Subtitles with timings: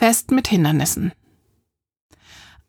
[0.00, 1.12] Fest mit Hindernissen.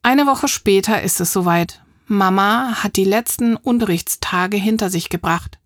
[0.03, 1.81] Eine Woche später ist es soweit.
[2.05, 5.57] Mama hat die letzten Unterrichtstage hinter sich gebracht.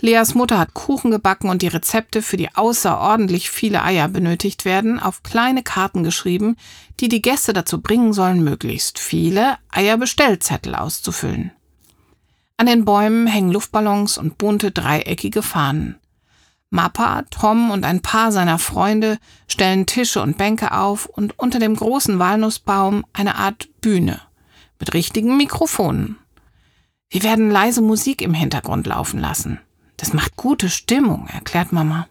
[0.00, 4.98] Leas Mutter hat Kuchen gebacken und die Rezepte, für die außerordentlich viele Eier benötigt werden,
[4.98, 6.56] auf kleine Karten geschrieben,
[6.98, 11.52] die die Gäste dazu bringen sollen, möglichst viele Eierbestellzettel auszufüllen.
[12.56, 15.98] An den Bäumen hängen Luftballons und bunte dreieckige Fahnen.
[16.72, 21.76] Mappa, Tom und ein paar seiner Freunde stellen Tische und Bänke auf und unter dem
[21.76, 24.22] großen Walnussbaum eine Art Bühne
[24.80, 26.16] mit richtigen Mikrofonen.
[27.10, 29.60] Wir werden leise Musik im Hintergrund laufen lassen.
[29.98, 32.08] Das macht gute Stimmung, erklärt Mama.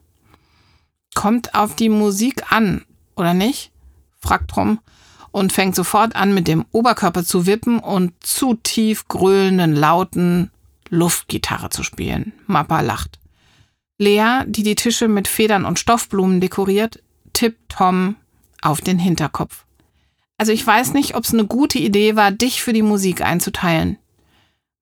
[1.16, 2.86] Kommt auf die Musik an,
[3.16, 3.72] oder nicht?
[4.20, 4.80] fragt Tom
[5.32, 10.52] und fängt sofort an, mit dem Oberkörper zu wippen und zu tief gröhlenden, lauten
[10.90, 12.34] Luftgitarre zu spielen.
[12.46, 13.21] Mappa lacht.
[14.02, 18.16] Lea, die die Tische mit Federn und Stoffblumen dekoriert, tippt Tom
[18.64, 19.66] auf den Hinterkopf.
[20.40, 24.00] Also ich weiß nicht, ob es eine gute Idee war, dich für die Musik einzuteilen.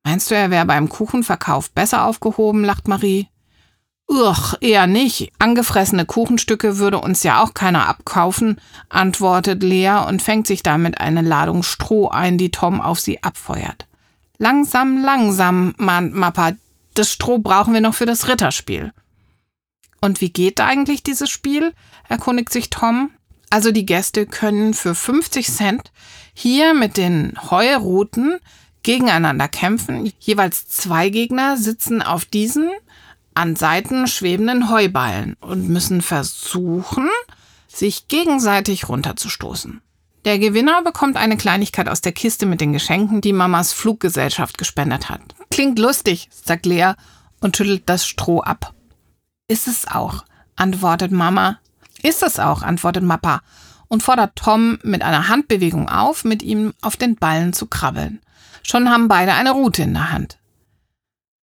[0.05, 2.63] Meinst du, er wäre beim Kuchenverkauf besser aufgehoben?
[2.63, 3.27] lacht Marie.
[4.07, 5.33] Uch, eher nicht.
[5.37, 11.23] Angefressene Kuchenstücke würde uns ja auch keiner abkaufen, antwortet Lea und fängt sich damit eine
[11.23, 13.85] Ladung Stroh ein, die Tom auf sie abfeuert.
[14.37, 16.53] Langsam, langsam, mahnt Mappa.
[16.93, 18.93] Das Stroh brauchen wir noch für das Ritterspiel.
[20.01, 21.73] Und wie geht eigentlich dieses Spiel?
[22.07, 23.11] erkundigt sich Tom.
[23.49, 25.91] Also die Gäste können für 50 Cent
[26.33, 28.37] hier mit den Heuruten
[28.83, 30.11] gegeneinander kämpfen.
[30.19, 32.69] Jeweils zwei Gegner sitzen auf diesen
[33.33, 37.09] an Seiten schwebenden Heuballen und müssen versuchen,
[37.67, 39.81] sich gegenseitig runterzustoßen.
[40.25, 45.09] Der Gewinner bekommt eine Kleinigkeit aus der Kiste mit den Geschenken, die Mamas Fluggesellschaft gespendet
[45.09, 45.21] hat.
[45.49, 46.93] Klingt lustig, sagt Lea
[47.39, 48.73] und schüttelt das Stroh ab.
[49.49, 50.23] Ist es auch,
[50.55, 51.57] antwortet Mama.
[52.03, 53.41] Ist es auch, antwortet Mappa
[53.87, 58.21] und fordert Tom mit einer Handbewegung auf, mit ihm auf den Ballen zu krabbeln.
[58.61, 60.37] Schon haben beide eine Rute in der Hand.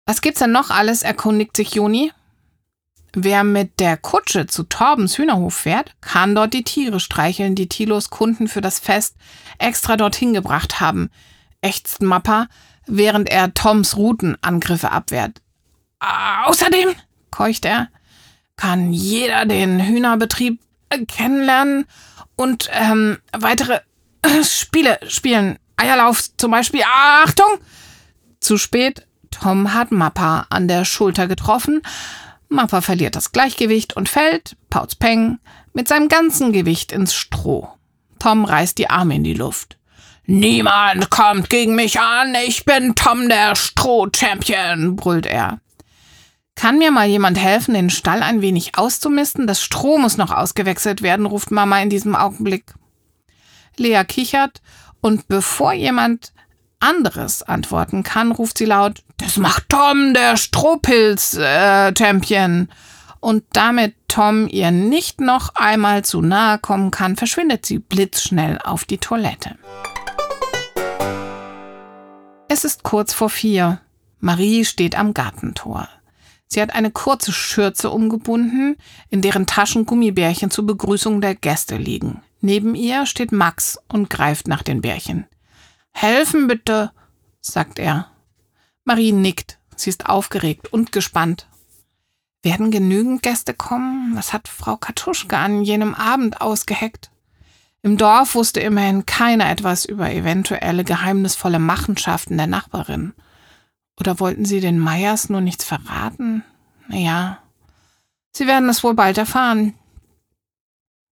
[0.05, 1.01] Was gibt's denn noch alles?
[1.01, 2.13] erkundigt sich Joni.
[3.13, 8.11] Wer mit der Kutsche zu Torbens Hühnerhof fährt, kann dort die Tiere streicheln, die Tilos
[8.11, 9.15] Kunden für das Fest
[9.57, 11.09] extra dorthin gebracht haben,
[11.61, 12.49] ächzt Mappa,
[12.85, 15.41] während er Toms Rutenangriffe abwehrt.
[16.45, 16.93] Außerdem,
[17.35, 17.89] keucht er,
[18.55, 21.85] kann jeder den Hühnerbetrieb äh, kennenlernen
[22.37, 23.81] und ähm, weitere
[24.21, 25.59] äh, Spiele spielen.
[25.75, 26.81] Eierlauf zum Beispiel.
[26.85, 27.59] Achtung!
[28.39, 29.05] Zu spät.
[29.31, 31.81] Tom hat Mappa an der Schulter getroffen.
[32.47, 35.39] Mappa verliert das Gleichgewicht und fällt, Pauz Peng,
[35.73, 37.67] mit seinem ganzen Gewicht ins Stroh.
[38.19, 39.77] Tom reißt die Arme in die Luft.
[40.25, 45.59] Niemand kommt gegen mich an, ich bin Tom der Stroh-Champion, brüllt er.
[46.55, 49.45] Kann mir mal jemand helfen, den Stall ein wenig auszumisten?
[49.45, 52.73] Das Stroh muss noch ausgewechselt werden, ruft Mama in diesem Augenblick.
[53.77, 54.61] Lea kichert
[55.01, 56.31] und bevor jemand
[56.79, 62.69] anderes antworten kann, ruft sie laut, das macht Tom, der Strohpilz-Champion.
[62.69, 62.73] Äh,
[63.19, 68.85] und damit Tom ihr nicht noch einmal zu nahe kommen kann, verschwindet sie blitzschnell auf
[68.85, 69.57] die Toilette.
[72.47, 73.81] Es ist kurz vor vier.
[74.19, 75.89] Marie steht am Gartentor.
[76.47, 78.77] Sie hat eine kurze Schürze umgebunden,
[79.09, 82.21] in deren Taschen Gummibärchen zur Begrüßung der Gäste liegen.
[82.41, 85.25] Neben ihr steht Max und greift nach den Bärchen.
[85.91, 86.91] Helfen bitte,
[87.41, 88.11] sagt er.
[88.83, 89.57] Marie nickt.
[89.75, 91.47] Sie ist aufgeregt und gespannt.
[92.43, 94.15] Werden genügend Gäste kommen?
[94.15, 97.09] Was hat Frau Katuschka an jenem Abend ausgeheckt?
[97.81, 103.13] Im Dorf wusste immerhin keiner etwas über eventuelle geheimnisvolle Machenschaften der Nachbarin.
[103.99, 106.43] Oder wollten sie den Meyers nur nichts verraten?
[106.87, 107.39] Naja,
[108.31, 109.73] sie werden es wohl bald erfahren.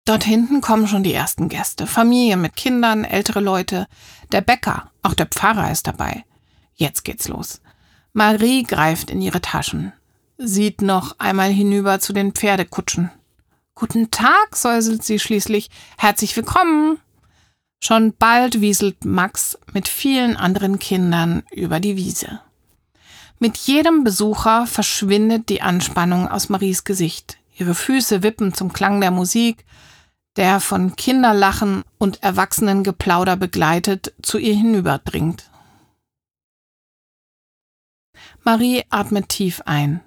[0.05, 1.87] Dort hinten kommen schon die ersten Gäste.
[1.87, 3.87] Familien mit Kindern, ältere Leute,
[4.33, 6.25] der Bäcker, auch der Pfarrer ist dabei.
[6.75, 7.61] Jetzt geht's los.
[8.13, 9.93] Marie greift in ihre Taschen,
[10.39, 13.11] sieht noch einmal hinüber zu den Pferdekutschen.
[13.75, 15.71] Guten Tag, säuselt sie schließlich.
[15.97, 16.99] Herzlich willkommen.
[17.83, 22.41] Schon bald wieselt Max mit vielen anderen Kindern über die Wiese.
[23.43, 27.39] Mit jedem Besucher verschwindet die Anspannung aus Maries Gesicht.
[27.57, 29.65] Ihre Füße wippen zum Klang der Musik,
[30.37, 35.51] der von Kinderlachen und Erwachsenengeplauder begleitet zu ihr hinüberdringt.
[38.45, 40.03] Marie atmet tief ein.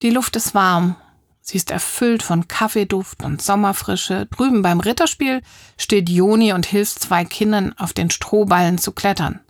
[0.00, 0.94] Die Luft ist warm.
[1.40, 4.26] Sie ist erfüllt von Kaffeeduft und Sommerfrische.
[4.26, 5.42] Drüben beim Ritterspiel
[5.76, 9.40] steht Joni und hilft zwei Kindern auf den Strohballen zu klettern.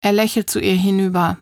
[0.00, 1.38] Er lächelt zu ihr hinüber.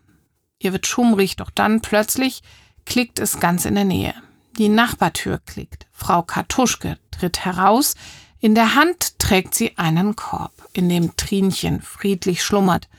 [0.61, 2.43] Ihr wird schummrig, doch dann plötzlich
[2.85, 4.13] klickt es ganz in der Nähe.
[4.57, 5.87] Die Nachbartür klickt.
[5.91, 7.95] Frau Kartuschke tritt heraus
[8.39, 12.89] In der Hand trägt sie einen Korb, in dem Trinchen friedlich schlummert.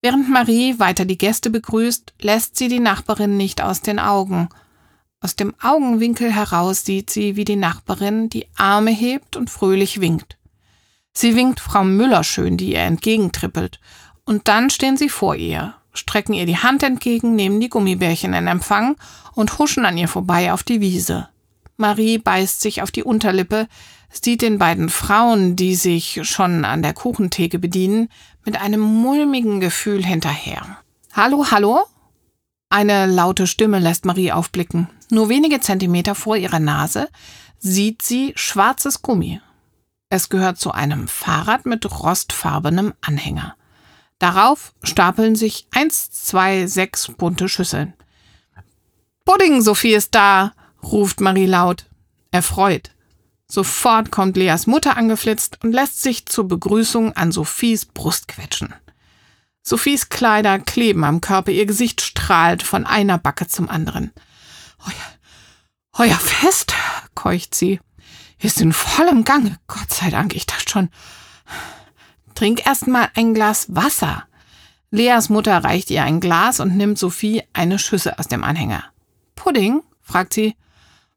[0.00, 4.48] Während Marie weiter die Gäste begrüßt, lässt sie die Nachbarin nicht aus den Augen.
[5.20, 10.38] Aus dem Augenwinkel heraus sieht sie, wie die Nachbarin die Arme hebt und fröhlich winkt.
[11.12, 13.80] Sie winkt Frau Müller schön, die ihr entgegentrippelt,
[14.24, 18.46] und dann stehen sie vor ihr, strecken ihr die Hand entgegen, nehmen die Gummibärchen in
[18.46, 18.96] Empfang
[19.32, 21.28] und huschen an ihr vorbei auf die Wiese.
[21.76, 23.66] Marie beißt sich auf die Unterlippe,
[24.10, 28.08] sieht den beiden Frauen, die sich schon an der Kuchentheke bedienen,
[28.44, 30.78] mit einem mulmigen Gefühl hinterher.
[31.12, 31.80] Hallo, hallo?
[32.68, 34.88] Eine laute Stimme lässt Marie aufblicken.
[35.10, 37.08] Nur wenige Zentimeter vor ihrer Nase
[37.58, 39.40] sieht sie schwarzes Gummi.
[40.08, 43.54] Es gehört zu einem Fahrrad mit rostfarbenem Anhänger.
[44.20, 47.94] Darauf stapeln sich eins, zwei, sechs bunte Schüsseln.
[49.24, 50.52] Pudding, Sophie ist da,
[50.82, 51.86] ruft Marie laut,
[52.30, 52.90] erfreut.
[53.48, 58.74] Sofort kommt Leas Mutter angeflitzt und lässt sich zur Begrüßung an Sophies Brust quetschen.
[59.62, 64.12] Sophies Kleider kleben am Körper, ihr Gesicht strahlt von einer Backe zum anderen.
[64.86, 66.74] Euer, euer Fest,
[67.14, 67.80] keucht sie.
[68.38, 70.90] Ist in vollem Gange, Gott sei Dank, ich dachte schon.
[72.40, 74.24] Trink erst mal ein Glas Wasser.
[74.90, 78.82] Leas Mutter reicht ihr ein Glas und nimmt Sophie eine Schüssel aus dem Anhänger.
[79.34, 79.82] Pudding?
[80.00, 80.56] fragt sie.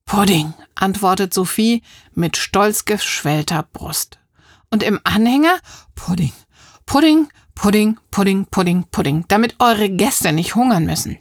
[0.04, 1.82] Pudding, antwortet Sophie
[2.14, 4.20] mit stolz geschwellter Brust.
[4.70, 5.60] Und im Anhänger
[5.96, 6.34] Pudding,
[6.86, 11.20] Pudding, Pudding, Pudding, Pudding, Pudding, damit eure Gäste nicht hungern müssen.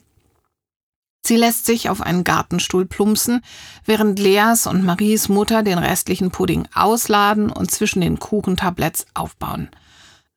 [1.25, 3.40] Sie lässt sich auf einen Gartenstuhl plumpsen,
[3.84, 9.70] während Leas und Maries Mutter den restlichen Pudding ausladen und zwischen den Kuchentabletts aufbauen.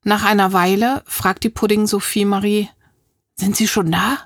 [0.08, 2.70] Nach einer Weile fragt die Pudding Sophie Marie,
[3.34, 4.20] sind Sie schon da?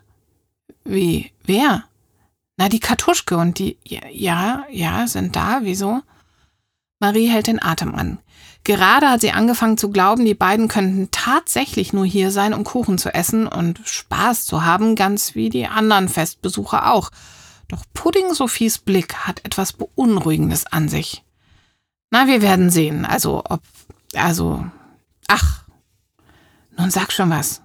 [0.84, 1.86] Wie, wer?
[2.58, 6.02] Na, die Kartuschke und die, ja, ja, sind da, wieso?
[7.00, 8.20] Marie hält den Atem an.
[8.66, 12.98] Gerade hat sie angefangen zu glauben, die beiden könnten tatsächlich nur hier sein, um Kuchen
[12.98, 17.10] zu essen und Spaß zu haben, ganz wie die anderen Festbesucher auch.
[17.70, 21.24] Doch Pudding Sophies Blick hat etwas Beunruhigendes an sich.
[22.12, 23.06] Na, wir werden sehen.
[23.06, 23.62] Also, ob,
[24.14, 24.66] also,
[25.30, 25.59] ach.
[26.80, 27.62] Nun sag schon was.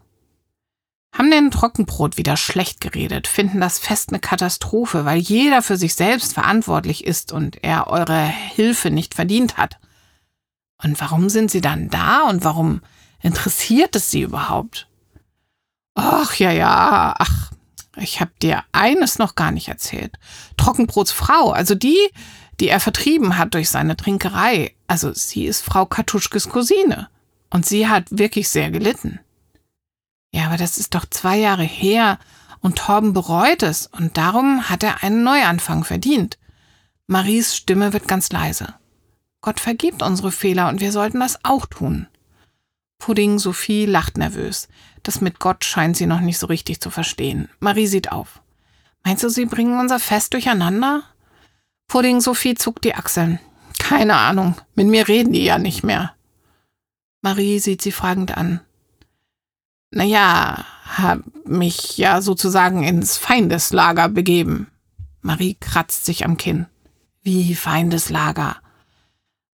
[1.17, 5.95] Haben den Trockenbrot wieder schlecht geredet, finden das Fest eine Katastrophe, weil jeder für sich
[5.95, 9.79] selbst verantwortlich ist und er eure Hilfe nicht verdient hat.
[10.83, 12.81] Und warum sind sie dann da und warum
[13.23, 14.89] interessiert es sie überhaupt?
[15.95, 17.53] Ach ja, ja, ach,
[17.97, 20.19] ich hab dir eines noch gar nicht erzählt.
[20.57, 22.01] Trockenbrots Frau, also die,
[22.59, 27.09] die er vertrieben hat durch seine Trinkerei, also sie ist Frau Katuschkes Cousine.
[27.51, 29.21] Und sie hat wirklich sehr gelitten.
[30.33, 32.19] Ja, aber das ist doch zwei Jahre her
[32.61, 36.39] und Torben bereut es und darum hat er einen Neuanfang verdient.
[37.07, 38.75] Maries Stimme wird ganz leise.
[39.43, 42.09] Gott vergibt unsere Fehler und wir sollten das auch tun.
[42.99, 44.69] Pudding Sophie lacht nervös.
[45.03, 47.51] Das mit Gott scheint sie noch nicht so richtig zu verstehen.
[47.61, 48.41] Marie sieht auf.
[49.05, 51.03] Meinst du, sie bringen unser Fest durcheinander?
[51.89, 53.39] Pudding Sophie zuckt die Achseln.
[53.79, 54.57] Keine Ahnung.
[54.75, 56.15] Mit mir reden die ja nicht mehr.
[57.25, 58.61] Marie sieht sie fragend an
[59.95, 60.65] naja,
[60.97, 64.67] hab mich ja sozusagen ins Feindeslager begeben.
[65.23, 66.67] Marie kratzt sich am Kinn.
[67.23, 68.57] Wie Feindeslager?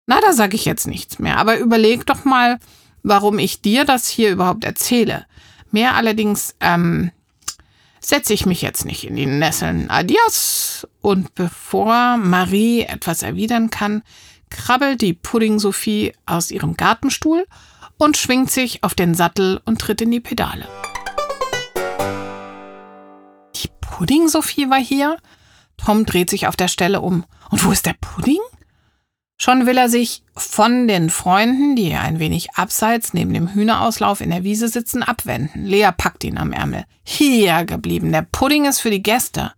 [0.07, 2.57] Na, da sag ich jetzt nichts mehr, aber überleg doch mal,
[3.04, 5.26] warum ich dir das hier überhaupt erzähle.
[5.71, 7.11] Mehr allerdings, ähm,
[7.99, 9.90] setze ich mich jetzt nicht in die Nesseln.
[9.90, 10.88] Adios!
[11.02, 14.02] Und bevor Marie etwas erwidern kann,
[14.50, 17.46] krabbelt die Pudding Sophie aus ihrem Gartenstuhl
[17.98, 20.68] und schwingt sich auf den Sattel und tritt in die Pedale.
[23.56, 25.18] Die Pudding-Sophie war hier?
[25.78, 27.26] Tom dreht sich auf der Stelle um.
[27.50, 28.40] Und wo ist der Pudding?
[29.38, 34.32] Schon will er sich von den Freunden, die ein wenig abseits neben dem Hühnerauslauf in
[34.32, 35.66] der Wiese sitzen, abwenden.
[35.66, 36.86] Lea packt ihn am Ärmel.
[37.04, 39.54] Hier geblieben, der Pudding ist für die Gäste.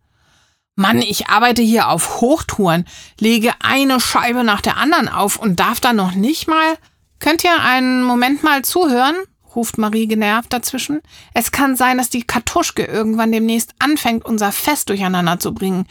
[0.76, 2.86] Mann, ich arbeite hier auf Hochtouren,
[3.20, 6.78] lege eine Scheibe nach der anderen auf und darf da noch nicht mal.
[7.20, 9.16] Könnt ihr einen Moment mal zuhören?
[9.56, 11.02] ruft Marie genervt dazwischen.
[11.34, 15.88] Es kann sein, dass die Kartuschke irgendwann demnächst anfängt, unser Fest durcheinander zu bringen.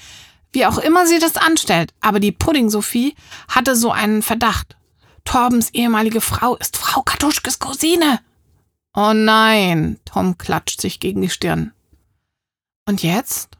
[0.52, 3.14] Wie auch immer sie das anstellt, aber die Pudding-Sophie
[3.48, 4.76] hatte so einen Verdacht.
[5.24, 8.20] Torbens ehemalige Frau ist Frau Kartuschkes Cousine.
[8.94, 11.72] Oh nein, Tom klatscht sich gegen die Stirn.
[12.88, 13.59] Und jetzt?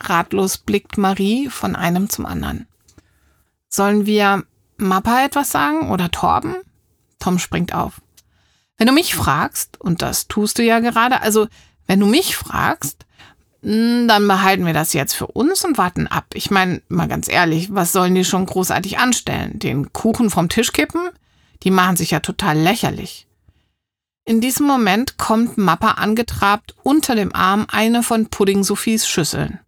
[0.00, 2.66] Ratlos blickt Marie von einem zum anderen.
[3.68, 4.44] Sollen wir
[4.76, 6.56] Mappa etwas sagen oder Torben?
[7.18, 8.00] Tom springt auf.
[8.78, 11.46] Wenn du mich fragst, und das tust du ja gerade, also
[11.86, 13.04] wenn du mich fragst,
[13.62, 16.26] Hm, dann behalten wir das jetzt für uns und warten ab.
[16.34, 19.58] Ich meine, mal ganz ehrlich, was sollen die schon großartig anstellen?
[19.58, 21.10] Den Kuchen vom Tisch kippen?
[21.62, 23.26] Die machen sich ja total lächerlich.
[24.24, 29.58] In diesem Moment kommt Mappa angetrabt, unter dem Arm eine von Pudding Sophies Schüsseln.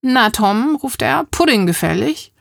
[0.00, 2.32] Na, Tom, ruft er, Pudding gefällig?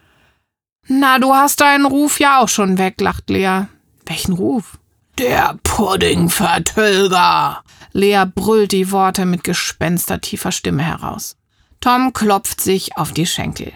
[0.88, 3.64] Na, du hast deinen Ruf ja auch schon weg, lacht Lea.
[4.06, 4.78] Welchen Ruf?
[5.18, 7.64] Der Puddingvertilger.
[7.94, 11.36] Lea brüllt die Worte mit gespenstertiefer Stimme heraus.
[11.82, 13.74] Tom klopft sich auf die Schenkel.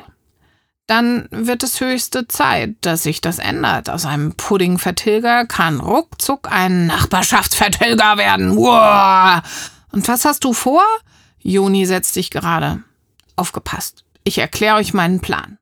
[0.86, 3.90] Dann wird es höchste Zeit, dass sich das ändert.
[3.90, 8.58] Aus einem Puddingvertilger kann ruckzuck ein Nachbarschaftsvertilger werden.
[8.58, 9.42] Uah!
[9.92, 10.84] Und was hast du vor?
[11.40, 12.84] Juni setzt sich gerade.
[13.42, 14.06] Aufgepasst.
[14.24, 15.58] Ich erkläre euch meinen Plan.